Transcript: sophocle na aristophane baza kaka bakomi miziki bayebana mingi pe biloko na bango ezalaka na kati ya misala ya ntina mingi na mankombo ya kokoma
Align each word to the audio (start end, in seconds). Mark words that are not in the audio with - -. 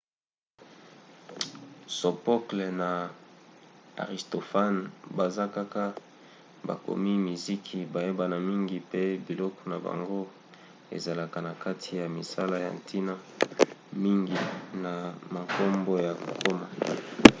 sophocle 1.97 2.67
na 2.81 2.89
aristophane 4.03 4.81
baza 5.17 5.43
kaka 5.55 5.83
bakomi 6.67 7.11
miziki 7.27 7.77
bayebana 7.93 8.37
mingi 8.49 8.77
pe 8.91 9.01
biloko 9.25 9.61
na 9.71 9.77
bango 9.85 10.21
ezalaka 10.95 11.37
na 11.47 11.53
kati 11.63 11.89
ya 11.99 12.05
misala 12.17 12.55
ya 12.65 12.71
ntina 12.77 13.13
mingi 14.03 14.37
na 14.83 14.93
mankombo 15.33 15.93
ya 16.05 16.13
kokoma 16.21 16.67